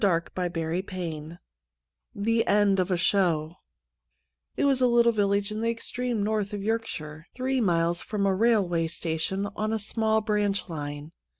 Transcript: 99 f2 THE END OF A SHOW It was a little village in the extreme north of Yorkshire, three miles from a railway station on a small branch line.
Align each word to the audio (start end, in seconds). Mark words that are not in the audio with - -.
99 0.03 0.51
f2 0.51 1.37
THE 2.15 2.47
END 2.47 2.79
OF 2.79 2.89
A 2.89 2.97
SHOW 2.97 3.57
It 4.57 4.65
was 4.65 4.81
a 4.81 4.87
little 4.87 5.11
village 5.11 5.51
in 5.51 5.61
the 5.61 5.69
extreme 5.69 6.23
north 6.23 6.53
of 6.53 6.63
Yorkshire, 6.63 7.27
three 7.35 7.61
miles 7.61 8.01
from 8.01 8.25
a 8.25 8.33
railway 8.33 8.87
station 8.87 9.45
on 9.55 9.71
a 9.71 9.77
small 9.77 10.21
branch 10.21 10.67
line. 10.67 11.11